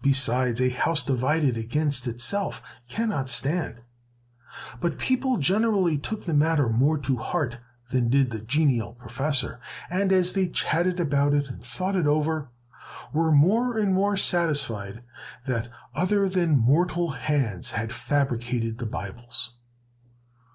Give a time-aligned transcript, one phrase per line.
[0.00, 3.82] Besides, a house divided against itself cannot stand."
[4.80, 7.58] But people generally took the matter more to heart
[7.90, 9.60] than did the genial professor,
[9.90, 12.48] and, as they chatted about it and thought it over,
[13.12, 15.02] were more and more satisfied
[15.44, 19.52] that other than mortal hands had fabricated the Bibles.